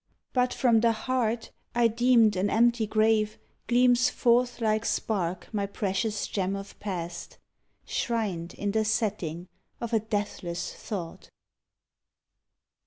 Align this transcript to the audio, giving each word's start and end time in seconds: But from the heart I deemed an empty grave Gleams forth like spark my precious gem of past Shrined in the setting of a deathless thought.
But 0.33 0.51
from 0.51 0.79
the 0.79 0.93
heart 0.93 1.51
I 1.75 1.87
deemed 1.87 2.35
an 2.35 2.49
empty 2.49 2.87
grave 2.87 3.37
Gleams 3.67 4.09
forth 4.09 4.59
like 4.59 4.83
spark 4.83 5.47
my 5.53 5.67
precious 5.67 6.25
gem 6.25 6.55
of 6.55 6.79
past 6.79 7.37
Shrined 7.85 8.55
in 8.55 8.71
the 8.71 8.83
setting 8.83 9.47
of 9.79 9.93
a 9.93 9.99
deathless 9.99 10.73
thought. 10.73 11.29